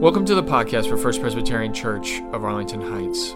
Welcome 0.00 0.24
to 0.24 0.34
the 0.34 0.42
podcast 0.42 0.88
for 0.88 0.96
First 0.96 1.20
Presbyterian 1.20 1.74
Church 1.74 2.22
of 2.32 2.42
Arlington 2.42 2.80
Heights. 2.80 3.32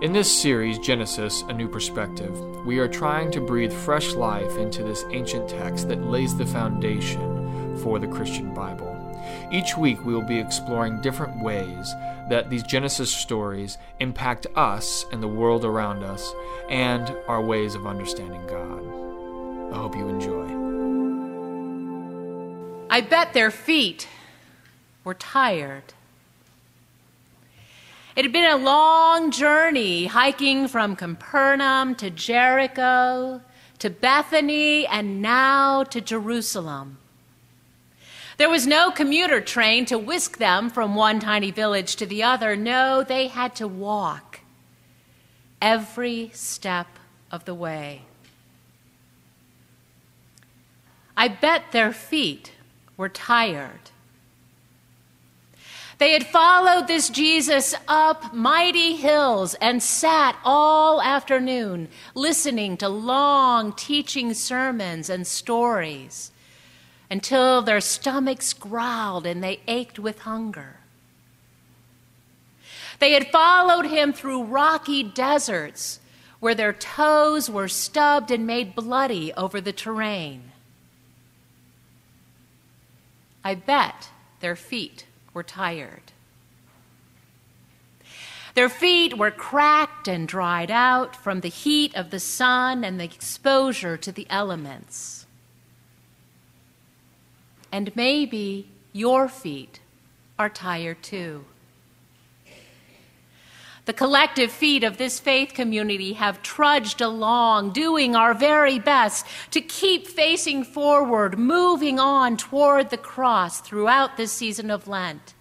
In 0.00 0.14
this 0.14 0.34
series, 0.34 0.78
Genesis 0.78 1.42
A 1.42 1.52
New 1.52 1.68
Perspective, 1.68 2.34
we 2.64 2.78
are 2.78 2.88
trying 2.88 3.30
to 3.32 3.40
breathe 3.42 3.70
fresh 3.70 4.14
life 4.14 4.56
into 4.56 4.82
this 4.82 5.04
ancient 5.10 5.46
text 5.46 5.88
that 5.88 6.02
lays 6.02 6.34
the 6.34 6.46
foundation 6.46 7.76
for 7.82 7.98
the 7.98 8.08
Christian 8.08 8.54
Bible. 8.54 8.96
Each 9.52 9.76
week, 9.76 10.02
we 10.02 10.14
will 10.14 10.26
be 10.26 10.38
exploring 10.38 11.02
different 11.02 11.44
ways 11.44 11.94
that 12.30 12.48
these 12.48 12.62
Genesis 12.62 13.14
stories 13.14 13.76
impact 13.98 14.46
us 14.56 15.04
and 15.12 15.22
the 15.22 15.28
world 15.28 15.66
around 15.66 16.02
us 16.02 16.32
and 16.70 17.14
our 17.28 17.42
ways 17.44 17.74
of 17.74 17.86
understanding 17.86 18.46
God. 18.46 18.82
I 19.70 19.76
hope 19.76 19.94
you 19.94 20.08
enjoy. 20.08 20.48
I 22.88 23.02
bet 23.02 23.34
their 23.34 23.50
feet 23.50 24.08
were 25.04 25.14
tired. 25.14 25.94
It 28.16 28.24
had 28.24 28.32
been 28.32 28.50
a 28.50 28.56
long 28.56 29.30
journey 29.30 30.06
hiking 30.06 30.68
from 30.68 30.96
Capernaum 30.96 31.94
to 31.96 32.10
Jericho 32.10 33.40
to 33.78 33.90
Bethany 33.90 34.86
and 34.86 35.22
now 35.22 35.84
to 35.84 36.00
Jerusalem. 36.00 36.98
There 38.36 38.50
was 38.50 38.66
no 38.66 38.90
commuter 38.90 39.40
train 39.40 39.84
to 39.86 39.98
whisk 39.98 40.38
them 40.38 40.70
from 40.70 40.94
one 40.94 41.20
tiny 41.20 41.50
village 41.50 41.96
to 41.96 42.06
the 42.06 42.22
other. 42.22 42.56
No, 42.56 43.02
they 43.02 43.28
had 43.28 43.54
to 43.56 43.68
walk 43.68 44.40
every 45.60 46.30
step 46.32 46.86
of 47.30 47.44
the 47.44 47.54
way. 47.54 48.02
I 51.16 51.28
bet 51.28 51.72
their 51.72 51.92
feet 51.92 52.52
were 52.96 53.10
tired. 53.10 53.90
They 56.00 56.12
had 56.12 56.26
followed 56.26 56.86
this 56.86 57.10
Jesus 57.10 57.74
up 57.86 58.32
mighty 58.32 58.96
hills 58.96 59.52
and 59.60 59.82
sat 59.82 60.34
all 60.46 61.02
afternoon 61.02 61.88
listening 62.14 62.78
to 62.78 62.88
long 62.88 63.74
teaching 63.74 64.32
sermons 64.32 65.10
and 65.10 65.26
stories 65.26 66.32
until 67.10 67.60
their 67.60 67.82
stomachs 67.82 68.54
growled 68.54 69.26
and 69.26 69.44
they 69.44 69.60
ached 69.68 69.98
with 69.98 70.20
hunger. 70.20 70.78
They 72.98 73.12
had 73.12 73.28
followed 73.28 73.84
him 73.84 74.14
through 74.14 74.44
rocky 74.44 75.02
deserts 75.02 76.00
where 76.38 76.54
their 76.54 76.72
toes 76.72 77.50
were 77.50 77.68
stubbed 77.68 78.30
and 78.30 78.46
made 78.46 78.74
bloody 78.74 79.34
over 79.34 79.60
the 79.60 79.74
terrain. 79.74 80.52
I 83.44 83.54
bet 83.54 84.08
their 84.40 84.56
feet 84.56 85.04
were 85.32 85.42
tired. 85.42 86.12
Their 88.54 88.68
feet 88.68 89.16
were 89.16 89.30
cracked 89.30 90.08
and 90.08 90.26
dried 90.26 90.70
out 90.70 91.14
from 91.14 91.40
the 91.40 91.48
heat 91.48 91.94
of 91.94 92.10
the 92.10 92.20
sun 92.20 92.84
and 92.84 92.98
the 92.98 93.04
exposure 93.04 93.96
to 93.96 94.10
the 94.10 94.26
elements. 94.28 95.26
And 97.70 97.94
maybe 97.94 98.68
your 98.92 99.28
feet 99.28 99.80
are 100.38 100.48
tired 100.48 101.02
too. 101.02 101.44
The 103.90 103.94
collective 103.94 104.52
feet 104.52 104.84
of 104.84 104.98
this 104.98 105.18
faith 105.18 105.52
community 105.52 106.12
have 106.12 106.44
trudged 106.44 107.00
along, 107.00 107.72
doing 107.72 108.14
our 108.14 108.34
very 108.34 108.78
best 108.78 109.26
to 109.50 109.60
keep 109.60 110.06
facing 110.06 110.62
forward, 110.62 111.36
moving 111.36 111.98
on 111.98 112.36
toward 112.36 112.90
the 112.90 112.96
cross 112.96 113.60
throughout 113.60 114.16
this 114.16 114.30
season 114.30 114.70
of 114.70 114.86
Lent, 114.86 115.34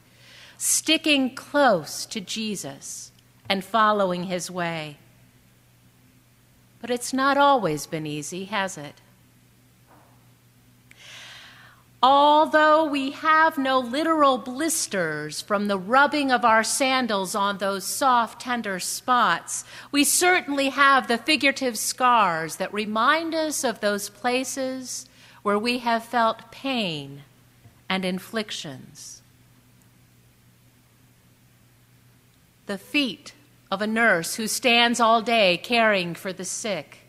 sticking 0.58 1.36
close 1.36 2.08
to 2.08 2.20
Jesus 2.20 3.12
and 3.48 3.64
following 3.64 4.24
his 4.24 4.50
way. 4.50 4.98
But 6.82 6.90
it's 6.90 7.14
not 7.14 7.38
always 7.38 7.86
been 7.86 8.08
easy, 8.08 8.46
has 8.46 8.80
it? 8.80 8.96
Although 12.02 12.86
we 12.86 13.12
have 13.12 13.58
no 13.58 13.80
literal 13.80 14.38
blisters 14.38 15.42
from 15.42 15.68
the 15.68 15.78
rubbing 15.78 16.32
of 16.32 16.46
our 16.46 16.64
sandals 16.64 17.36
on 17.36 17.58
those 17.58 17.86
soft, 17.86 18.42
tender 18.42 18.80
spots, 18.80 19.66
we 19.92 20.06
certainly 20.06 20.70
have 20.70 21.08
the 21.08 21.18
figurative 21.18 21.78
scars 21.78 22.56
that 22.56 22.74
remind 22.74 23.36
us 23.36 23.66
of 23.66 23.82
those 23.82 24.08
places 24.08 25.08
where 25.44 25.60
we 25.60 25.80
have 25.80 26.06
felt 26.06 26.52
pain 26.52 27.24
and 27.90 28.06
inflictions. 28.06 29.22
The 32.66 32.78
feet 32.78 33.34
of 33.70 33.82
a 33.82 33.88
nurse 33.88 34.36
who 34.36 34.48
stands 34.48 35.02
all 35.02 35.22
day 35.22 35.58
caring 35.58 36.16
for 36.16 36.32
the 36.32 36.46
sick, 36.46 37.00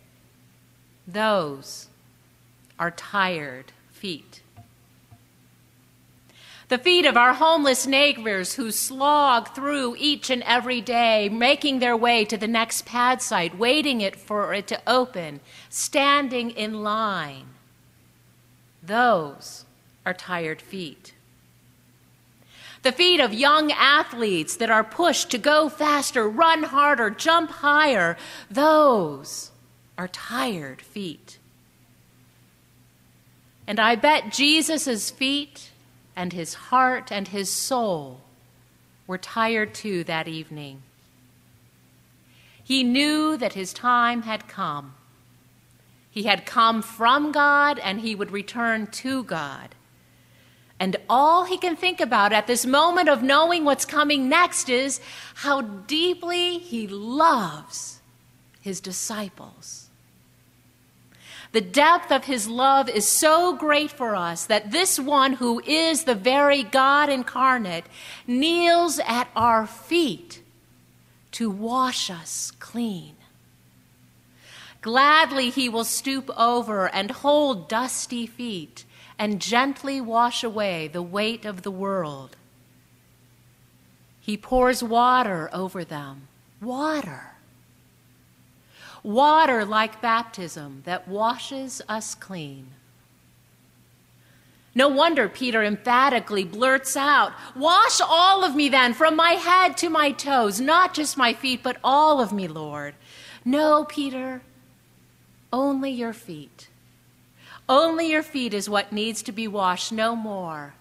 those 1.07 1.87
are 2.77 2.91
tired 2.91 3.73
feet 3.93 4.41
the 6.71 6.79
feet 6.79 7.05
of 7.05 7.17
our 7.17 7.35
homeless 7.35 7.85
neighbors 7.85 8.55
who 8.55 8.71
slog 8.71 9.53
through 9.57 9.97
each 9.99 10.31
and 10.31 10.41
every 10.45 10.81
day, 10.81 11.29
making 11.29 11.81
their 11.81 11.97
way 11.97 12.25
to 12.25 12.37
the 12.37 12.47
next 12.47 12.87
PADS 12.87 13.25
site, 13.25 13.59
waiting 13.59 14.01
it 14.01 14.15
for 14.15 14.55
it 14.55 14.69
to 14.69 14.81
open, 14.87 15.41
standing 15.69 16.53
in 16.53 16.85
line. 16.85 17.47
Those 18.85 19.65
are 20.07 20.15
tired 20.15 20.63
feet. 20.63 21.13
The 22.83 22.93
feet 22.93 23.19
of 23.19 23.35
young 23.35 23.73
athletes 23.73 24.57
that 24.57 24.71
are 24.71 24.85
pushed 24.85 25.29
to 25.33 25.39
go 25.39 25.69
faster, 25.69 26.29
run 26.29 26.63
harder, 26.63 27.11
jump 27.11 27.51
higher, 27.51 28.17
those 28.49 29.51
are 29.99 30.09
tired 30.09 30.81
feet. 30.81 31.39
And 33.67 33.81
I 33.81 33.97
bet 33.97 34.31
Jesus' 34.31 35.11
feet 35.11 35.70
and 36.21 36.35
his 36.35 36.53
heart 36.53 37.11
and 37.11 37.29
his 37.29 37.51
soul 37.51 38.21
were 39.07 39.17
tired 39.17 39.73
too 39.73 40.05
that 40.05 40.29
evening. 40.29 40.83
He 42.63 42.85
knew 42.85 43.39
that 43.39 43.55
his 43.55 43.73
time 43.73 44.21
had 44.23 44.47
come. 44.47 44.93
He 46.11 46.25
had 46.25 46.45
come 46.45 46.83
from 46.83 47.33
God 47.33 47.79
and 47.79 48.03
he 48.03 48.15
would 48.15 48.31
return 48.33 48.89
to 48.89 49.25
God. 49.25 49.75
And 50.79 50.97
all 51.09 51.45
he 51.45 51.57
can 51.57 51.75
think 51.75 52.03
about 52.03 52.35
at 52.35 52.47
this 52.47 52.67
moment 52.67 53.09
of 53.09 53.23
knowing 53.23 53.65
what's 53.65 53.87
coming 53.87 54.29
next 54.29 54.69
is 54.69 55.01
how 55.37 55.63
deeply 55.63 56.59
he 56.59 56.87
loves 56.87 58.01
his 58.61 58.81
disciples. 58.81 59.90
The 61.53 61.61
depth 61.61 62.13
of 62.13 62.25
his 62.25 62.49
love 62.49 62.89
is 62.89 63.09
so 63.09 63.55
great 63.57 63.91
for 63.91 64.15
us 64.15 64.47
that 64.47 64.71
this 64.71 65.01
one 65.01 65.35
who 65.35 65.61
is 65.61 66.05
the 66.05 66.15
very 66.15 66.63
God 66.63 67.09
incarnate 67.09 67.87
kneels 68.27 69.01
at 69.01 69.29
our 69.35 69.67
feet 69.67 70.43
to 71.33 71.51
wash 71.51 72.09
us 72.09 72.53
clean. 72.61 73.17
Gladly 74.81 75.51
he 75.51 75.69
will 75.69 75.85
stoop 75.85 76.31
over 76.37 76.89
and 76.89 77.11
hold 77.11 77.69
dusty 77.69 78.27
feet 78.27 78.85
and 79.19 79.41
gently 79.41 80.01
wash 80.01 80.45
away 80.45 80.89
the 80.89 81.03
weight 81.03 81.45
of 81.45 81.63
the 81.63 81.71
world. 81.71 82.37
He 84.21 84.37
pours 84.37 84.83
water 84.83 85.51
over 85.53 85.85
them, 85.85 86.29
water 86.61 87.30
water 89.03 89.65
like 89.65 90.01
baptism 90.01 90.83
that 90.85 91.09
washes 91.09 91.83
us 91.89 92.15
clean. 92.15 92.69
No 94.75 94.89
wonder 94.89 95.29
Peter 95.29 95.65
emphatically 95.65 96.45
blurts 96.45 96.97
out, 96.97 97.33
Wash 97.57 98.01
all 98.01 98.45
of 98.45 98.55
me 98.55 98.69
then, 98.69 98.95
from 98.95 99.17
my 99.17 99.33
head 99.33 99.77
to 99.79 99.91
my 99.91 100.13
toes, 100.13 100.61
not 100.61 100.95
just 100.95 101.17
my 101.17 101.33
feet, 101.33 101.63
but 101.63 101.79
all 101.83 102.21
of 102.21 102.33
me, 102.33 102.47
Lord. 102.47 102.95
No, 103.45 103.85
Peter, 103.85 104.43
only 105.53 105.91
your 105.91 106.13
feet. 106.13 106.69
Only 107.69 108.11
your 108.11 108.23
feet 108.23 108.55
is 108.55 108.69
what 108.69 108.93
needs 108.93 109.23
to 109.23 109.33
be 109.33 109.49
washed, 109.49 109.93
no 109.93 110.15
more. 110.15 110.75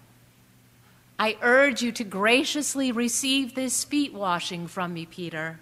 I 1.18 1.36
urge 1.42 1.82
you 1.82 1.92
to 1.92 2.04
graciously 2.04 2.92
receive 2.92 3.54
this 3.54 3.84
feet 3.84 4.14
washing 4.14 4.68
from 4.68 4.94
me, 4.94 5.04
Peter, 5.04 5.60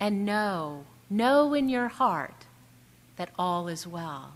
and 0.00 0.24
know 0.24 0.84
Know 1.08 1.54
in 1.54 1.68
your 1.68 1.88
heart 1.88 2.46
that 3.16 3.30
all 3.38 3.68
is 3.68 3.86
well. 3.86 4.34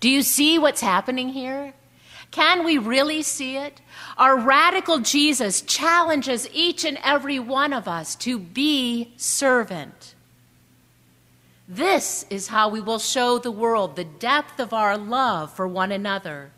Do 0.00 0.08
you 0.08 0.22
see 0.22 0.58
what's 0.58 0.80
happening 0.80 1.30
here? 1.30 1.74
Can 2.30 2.64
we 2.64 2.78
really 2.78 3.22
see 3.22 3.56
it? 3.56 3.80
Our 4.18 4.38
radical 4.38 4.98
Jesus 4.98 5.62
challenges 5.62 6.48
each 6.52 6.84
and 6.84 6.98
every 7.02 7.38
one 7.38 7.72
of 7.72 7.88
us 7.88 8.14
to 8.16 8.38
be 8.38 9.12
servant. 9.16 10.14
This 11.68 12.24
is 12.30 12.48
how 12.48 12.68
we 12.68 12.80
will 12.80 12.98
show 12.98 13.38
the 13.38 13.50
world 13.50 13.96
the 13.96 14.04
depth 14.04 14.60
of 14.60 14.72
our 14.72 14.96
love 14.96 15.52
for 15.52 15.66
one 15.66 15.90
another. 15.90 16.50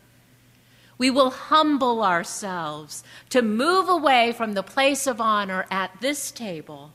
We 0.97 1.09
will 1.09 1.31
humble 1.31 2.03
ourselves 2.03 3.03
to 3.29 3.41
move 3.41 3.87
away 3.89 4.33
from 4.33 4.53
the 4.53 4.63
place 4.63 5.07
of 5.07 5.21
honor 5.21 5.65
at 5.71 5.91
this 6.01 6.29
table, 6.29 6.91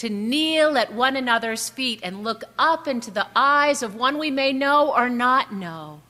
to 0.00 0.08
kneel 0.08 0.78
at 0.78 0.94
one 0.94 1.14
another's 1.14 1.68
feet 1.68 2.00
and 2.02 2.24
look 2.24 2.42
up 2.58 2.88
into 2.88 3.10
the 3.10 3.26
eyes 3.36 3.82
of 3.82 3.94
one 3.94 4.16
we 4.16 4.30
may 4.30 4.50
know 4.50 4.94
or 4.96 5.10
not 5.10 5.52
know, 5.52 6.00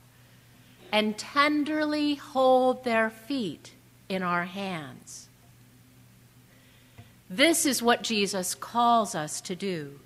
and 0.93 1.17
tenderly 1.17 2.15
hold 2.15 2.85
their 2.85 3.09
feet 3.09 3.73
in 4.07 4.23
our 4.23 4.45
hands. 4.45 5.27
This 7.29 7.65
is 7.65 7.83
what 7.83 8.01
Jesus 8.01 8.55
calls 8.55 9.13
us 9.13 9.41
to 9.41 9.57
do. 9.57 9.99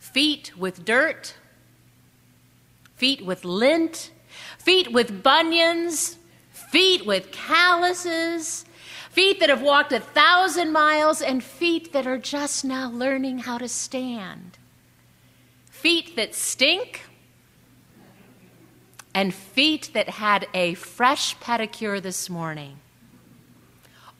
Feet 0.00 0.58
with 0.58 0.84
dirt, 0.84 1.36
feet 2.96 3.24
with 3.24 3.44
lint, 3.44 4.10
feet 4.58 4.90
with 4.92 5.22
bunions, 5.22 6.18
feet 6.50 7.06
with 7.06 7.30
calluses, 7.30 8.64
feet 9.18 9.40
that 9.40 9.48
have 9.48 9.62
walked 9.62 9.90
a 9.90 9.98
thousand 9.98 10.70
miles, 10.70 11.20
and 11.20 11.42
feet 11.42 11.92
that 11.92 12.06
are 12.06 12.18
just 12.18 12.64
now 12.64 12.88
learning 12.88 13.38
how 13.38 13.58
to 13.58 13.66
stand. 13.66 14.56
Feet 15.66 16.14
that 16.14 16.36
stink, 16.36 17.02
and 19.12 19.34
feet 19.34 19.90
that 19.92 20.08
had 20.08 20.46
a 20.54 20.72
fresh 20.74 21.36
pedicure 21.38 22.00
this 22.00 22.30
morning. 22.30 22.76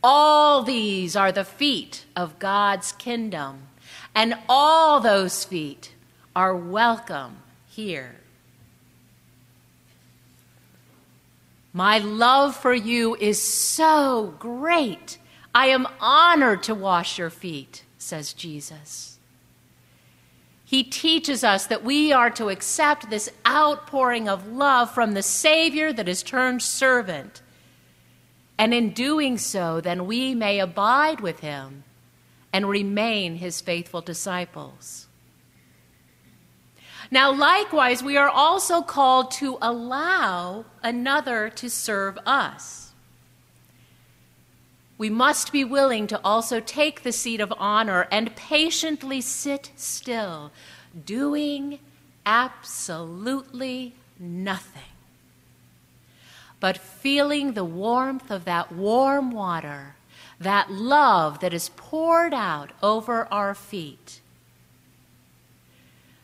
All 0.03 0.65
these 0.65 1.15
are 1.15 1.31
the 1.31 1.45
feet 1.45 2.05
of 2.17 2.41
God's 2.41 2.91
kingdom, 2.91 3.69
and 4.17 4.35
all 4.49 4.99
those 4.99 5.45
feet 5.45 5.95
are 6.35 6.57
welcome 6.57 7.37
here. 7.69 8.17
My 11.79 11.99
love 11.99 12.57
for 12.57 12.75
you 12.75 13.15
is 13.15 13.41
so 13.41 14.35
great. 14.41 15.17
I 15.55 15.69
am 15.69 15.87
honored 16.01 16.65
to 16.65 16.75
wash 16.75 17.19
your 17.19 17.31
feet, 17.31 17.85
says 17.99 18.33
Jesus. 18.33 19.21
He 20.65 20.83
teaches 20.83 21.45
us 21.45 21.69
that 21.69 21.85
we 21.85 22.13
are 22.13 22.31
to 22.31 22.49
accept 22.49 23.11
this 23.11 23.31
outpouring 23.47 24.29
of 24.29 24.49
love 24.49 24.91
from 24.91 25.15
the 25.15 25.23
Savior 25.23 25.93
that 25.93 26.09
is 26.09 26.25
turned 26.25 26.63
servant. 26.63 27.43
And 28.59 28.75
in 28.75 28.91
doing 28.91 29.39
so, 29.39 29.81
then 29.81 30.09
we 30.09 30.35
may 30.35 30.59
abide 30.59 31.21
with 31.21 31.39
him 31.39 31.85
and 32.53 32.69
remain 32.69 33.37
his 33.37 33.61
faithful 33.61 34.01
disciples. 34.01 35.08
Now, 37.11 37.33
likewise, 37.33 38.03
we 38.03 38.17
are 38.17 38.29
also 38.29 38.83
called 38.83 39.31
to 39.33 39.57
allow 39.63 40.67
another 40.83 41.49
to 41.51 41.71
serve 41.71 42.19
us. 42.27 42.93
We 44.99 45.09
must 45.09 45.53
be 45.53 45.65
willing 45.65 46.07
to 46.09 46.21
also 46.23 46.61
take 46.61 47.03
the 47.03 47.13
seat 47.13 47.41
of 47.41 47.53
honor 47.57 48.09
and 48.11 48.37
patiently 48.37 49.21
sit 49.21 49.71
still, 49.77 50.51
doing 51.07 51.79
absolutely 52.27 53.95
nothing, 54.19 54.83
but 56.61 56.77
feeling 56.77 57.53
the 57.53 57.65
warmth 57.65 58.31
of 58.31 58.45
that 58.45 58.73
warm 58.73 59.31
water, 59.31 59.95
that 60.39 60.71
love 60.71 61.41
that 61.41 61.55
is 61.55 61.71
poured 61.71 62.35
out 62.35 62.73
over 62.83 63.33
our 63.33 63.55
feet 63.55 64.21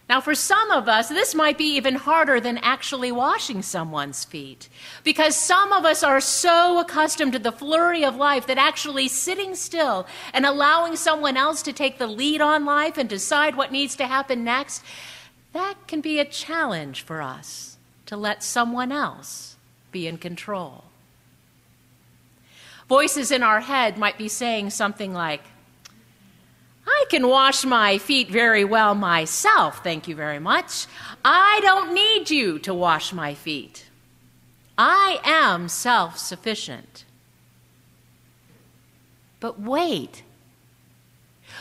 now, 0.06 0.20
for 0.20 0.34
some 0.34 0.70
of 0.70 0.86
us, 0.86 1.08
this 1.08 1.34
might 1.34 1.56
be 1.56 1.76
even 1.76 1.94
harder 1.94 2.38
than 2.38 2.58
actually 2.58 3.10
washing 3.10 3.62
someone's 3.62 4.22
feet, 4.22 4.68
because 5.02 5.34
some 5.34 5.72
of 5.72 5.86
us 5.86 6.02
are 6.02 6.20
so 6.20 6.78
accustomed 6.78 7.32
to 7.32 7.38
the 7.38 7.50
flurry 7.50 8.04
of 8.04 8.14
life 8.14 8.46
that 8.46 8.58
actually 8.58 9.08
sitting 9.08 9.54
still 9.54 10.06
and 10.34 10.44
allowing 10.44 10.96
someone 10.96 11.38
else 11.38 11.62
to 11.62 11.72
take 11.72 11.96
the 11.96 12.06
lead 12.06 12.42
on 12.42 12.66
life 12.66 12.98
and 12.98 13.08
decide 13.08 13.56
what 13.56 13.72
needs 13.72 13.96
to 13.96 14.06
happen 14.06 14.44
next, 14.44 14.82
that 15.54 15.74
can 15.86 16.02
be 16.02 16.18
a 16.18 16.24
challenge 16.26 17.00
for 17.00 17.22
us 17.22 17.78
to 18.04 18.14
let 18.14 18.42
someone 18.42 18.92
else 18.92 19.56
be 19.90 20.06
in 20.06 20.18
control. 20.18 20.84
Voices 22.90 23.30
in 23.30 23.42
our 23.42 23.60
head 23.60 23.96
might 23.96 24.18
be 24.18 24.28
saying 24.28 24.68
something 24.68 25.14
like, 25.14 25.44
can 27.14 27.28
wash 27.28 27.64
my 27.64 27.96
feet 27.96 28.28
very 28.28 28.64
well 28.64 28.92
myself, 28.92 29.84
thank 29.84 30.08
you 30.08 30.16
very 30.16 30.40
much. 30.40 30.86
I 31.24 31.60
don't 31.62 31.94
need 31.94 32.28
you 32.28 32.58
to 32.58 32.74
wash 32.74 33.12
my 33.12 33.34
feet. 33.34 33.86
I 34.76 35.20
am 35.22 35.68
self 35.68 36.18
sufficient. 36.18 37.04
But 39.38 39.60
wait. 39.60 40.24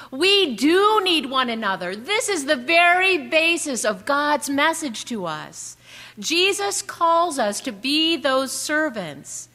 We 0.09 0.55
do 0.55 1.01
need 1.03 1.27
one 1.27 1.51
another. 1.51 1.95
This 1.95 2.29
is 2.29 2.45
the 2.45 2.55
very 2.55 3.19
basis 3.19 3.85
of 3.85 4.05
God's 4.05 4.49
message 4.49 5.05
to 5.05 5.27
us. 5.27 5.77
Jesus 6.17 6.81
calls 6.81 7.37
us 7.37 7.61
to 7.61 7.71
be 7.71 8.17
those 8.17 8.51
servants 8.51 9.49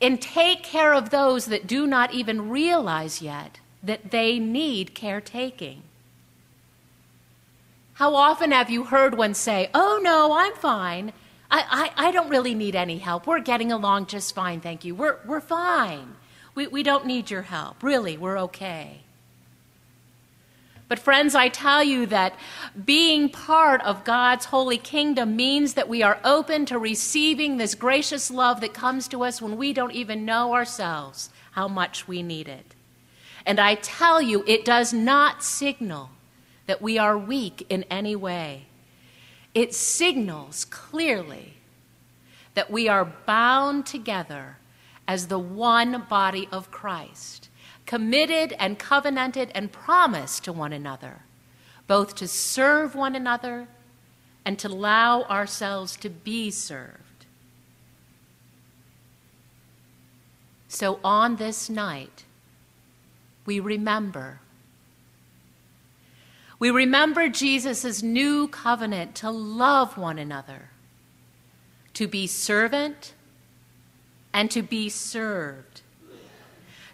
and 0.00 0.22
take 0.22 0.62
care 0.62 0.94
of 0.94 1.10
those 1.10 1.44
that 1.46 1.66
do 1.66 1.86
not 1.86 2.14
even 2.14 2.48
realize 2.48 3.20
yet 3.20 3.60
that 3.84 4.10
they 4.10 4.38
need 4.38 4.94
caretaking. 4.94 5.82
How 7.94 8.14
often 8.14 8.50
have 8.50 8.70
you 8.70 8.84
heard 8.84 9.16
one 9.16 9.34
say, 9.34 9.70
Oh, 9.74 10.00
no, 10.02 10.32
I'm 10.32 10.54
fine. 10.54 11.12
I, 11.50 11.92
I, 11.96 12.08
I, 12.08 12.10
don't 12.10 12.30
really 12.30 12.54
need 12.54 12.74
any 12.74 12.98
help. 12.98 13.26
We're 13.26 13.40
getting 13.40 13.70
along 13.70 14.06
just 14.06 14.34
fine, 14.34 14.60
thank 14.60 14.84
you. 14.84 14.94
We're, 14.94 15.18
we're 15.24 15.40
fine. 15.40 16.16
We, 16.54 16.66
we 16.66 16.82
don't 16.82 17.06
need 17.06 17.30
your 17.30 17.42
help. 17.42 17.82
Really, 17.82 18.16
we're 18.16 18.38
okay. 18.38 19.02
But, 20.88 20.98
friends, 20.98 21.34
I 21.34 21.48
tell 21.48 21.82
you 21.82 22.06
that 22.06 22.34
being 22.84 23.28
part 23.28 23.80
of 23.82 24.04
God's 24.04 24.46
holy 24.46 24.78
kingdom 24.78 25.34
means 25.36 25.74
that 25.74 25.88
we 25.88 26.02
are 26.02 26.18
open 26.24 26.66
to 26.66 26.78
receiving 26.78 27.56
this 27.56 27.74
gracious 27.74 28.30
love 28.30 28.60
that 28.60 28.74
comes 28.74 29.08
to 29.08 29.22
us 29.22 29.40
when 29.40 29.56
we 29.56 29.72
don't 29.72 29.92
even 29.92 30.24
know 30.24 30.54
ourselves 30.54 31.30
how 31.52 31.68
much 31.68 32.06
we 32.06 32.22
need 32.22 32.48
it. 32.48 32.74
And 33.46 33.60
I 33.60 33.74
tell 33.74 34.22
you, 34.22 34.42
it 34.46 34.64
does 34.64 34.92
not 34.92 35.42
signal 35.42 36.10
that 36.66 36.80
we 36.80 36.98
are 36.98 37.18
weak 37.18 37.66
in 37.68 37.84
any 37.90 38.16
way. 38.16 38.66
It 39.54 39.74
signals 39.74 40.64
clearly 40.64 41.54
that 42.54 42.70
we 42.70 42.88
are 42.88 43.04
bound 43.04 43.86
together 43.86 44.56
as 45.06 45.26
the 45.26 45.38
one 45.38 46.04
body 46.08 46.48
of 46.50 46.70
Christ, 46.70 47.48
committed 47.84 48.54
and 48.58 48.78
covenanted 48.78 49.50
and 49.54 49.70
promised 49.70 50.44
to 50.44 50.52
one 50.52 50.72
another, 50.72 51.20
both 51.86 52.14
to 52.16 52.26
serve 52.26 52.94
one 52.94 53.14
another 53.14 53.68
and 54.44 54.58
to 54.58 54.68
allow 54.68 55.22
ourselves 55.24 55.96
to 55.96 56.08
be 56.08 56.50
served. 56.50 57.26
So 60.68 60.98
on 61.04 61.36
this 61.36 61.68
night, 61.68 62.24
we 63.46 63.60
remember. 63.60 64.40
We 66.58 66.70
remember 66.70 67.28
Jesus' 67.28 68.02
new 68.02 68.48
covenant 68.48 69.14
to 69.16 69.30
love 69.30 69.98
one 69.98 70.18
another, 70.18 70.70
to 71.94 72.06
be 72.06 72.26
servant 72.26 73.12
and 74.32 74.50
to 74.50 74.62
be 74.62 74.88
served, 74.88 75.82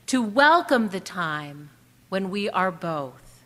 to 0.07 0.21
welcome 0.21 0.89
the 0.89 1.01
time 1.01 1.71
when 2.09 2.31
we 2.31 2.51
are 2.51 2.73
both. 2.73 3.43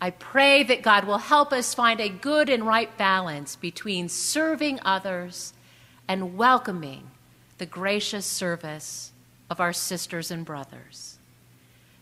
I 0.00 0.10
pray 0.10 0.62
that 0.62 0.82
God 0.82 1.04
will 1.04 1.18
help 1.18 1.52
us 1.52 1.74
find 1.74 2.00
a 2.00 2.08
good 2.08 2.48
and 2.48 2.66
right 2.66 2.96
balance 2.96 3.54
between 3.54 4.08
serving 4.08 4.80
others 4.82 5.52
and 6.08 6.38
welcoming 6.38 7.10
the 7.58 7.66
gracious 7.66 8.24
service 8.24 9.12
of 9.50 9.60
our 9.60 9.72
sisters 9.72 10.30
and 10.30 10.44
brothers. 10.44 11.18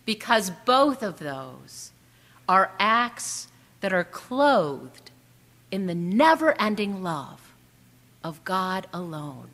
Because 0.05 0.52
both 0.64 1.02
of 1.02 1.19
those 1.19 1.93
are 2.49 2.73
acts 2.78 3.49
that 3.81 3.93
are 3.93 4.05
clothed 4.05 5.11
in 5.71 5.87
the 5.87 5.95
never 5.95 6.61
ending 6.61 7.02
love 7.02 7.55
of 8.23 8.45
God 8.45 8.87
alone. 8.93 9.50